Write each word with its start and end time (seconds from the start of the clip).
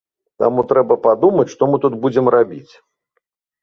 Таму 0.43 0.63
трэба 0.71 0.97
падумаць, 1.05 1.47
што 1.53 1.71
мы 1.71 1.83
тут 1.87 2.01
будзем 2.09 2.25
рабіць. 2.41 2.69